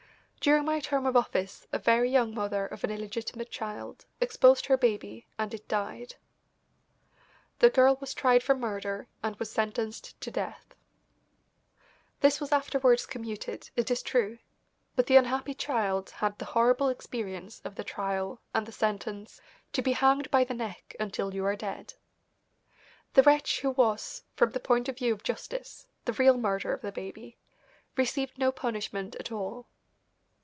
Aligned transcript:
During 0.43 0.65
my 0.65 0.79
term 0.79 1.05
of 1.05 1.15
office 1.15 1.67
a 1.71 1.77
very 1.77 2.09
young 2.09 2.33
mother 2.33 2.65
of 2.65 2.83
an 2.83 2.89
illegitimate 2.89 3.51
child 3.51 4.07
exposed 4.19 4.65
her 4.65 4.75
baby, 4.75 5.27
and 5.37 5.53
it 5.53 5.67
died. 5.67 6.15
The 7.59 7.69
girl 7.69 7.95
was 8.01 8.15
tried 8.15 8.41
for 8.41 8.55
murder 8.55 9.07
and 9.21 9.35
was 9.35 9.51
sentenced 9.51 10.19
to 10.19 10.31
death. 10.31 10.73
This 12.21 12.41
was 12.41 12.51
afterwards 12.51 13.05
commuted, 13.05 13.69
it 13.75 13.91
is 13.91 14.01
true, 14.01 14.39
but 14.95 15.05
the 15.05 15.15
unhappy 15.15 15.53
child 15.53 16.09
had 16.09 16.39
the 16.39 16.45
horrible 16.57 16.89
experience 16.89 17.61
of 17.63 17.75
the 17.75 17.83
trial 17.83 18.41
and 18.51 18.65
the 18.65 18.71
sentence 18.71 19.41
"to 19.73 19.83
be 19.83 19.91
hanged 19.91 20.31
by 20.31 20.43
the 20.43 20.55
neck, 20.55 20.95
until 20.99 21.35
you 21.35 21.45
are 21.45 21.55
dead." 21.55 21.93
The 23.13 23.21
wretch 23.21 23.61
who 23.61 23.69
was, 23.69 24.23
from 24.35 24.53
the 24.53 24.59
point 24.59 24.89
of 24.89 24.97
view 24.97 25.13
of 25.13 25.21
justice, 25.21 25.85
the 26.05 26.13
real 26.13 26.35
murderer 26.35 26.73
of 26.73 26.81
the 26.81 26.91
baby, 26.91 27.37
received 27.95 28.39
no 28.39 28.51
punishment 28.51 29.15
at 29.19 29.31
all. 29.31 29.67